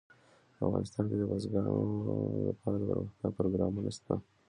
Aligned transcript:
په 0.55 0.61
افغانستان 0.67 1.03
کې 1.09 1.15
د 1.19 1.23
بزګانو 1.31 1.73
لپاره 2.47 2.75
دپرمختیا 2.81 3.27
پروګرامونه 3.37 3.89
شته. 3.97 4.13